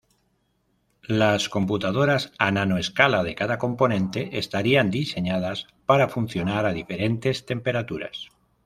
Las 1.19 1.47
computadoras 1.47 2.31
a 2.39 2.49
nanoescala 2.49 3.21
de 3.23 3.35
cada 3.35 3.59
componente 3.59 4.39
estarían 4.39 4.89
diseñadas 4.89 5.67
para 5.85 6.09
funcionar 6.09 6.65
a 6.65 6.73
diferentes 6.73 7.45
temperaturas. 7.45 8.29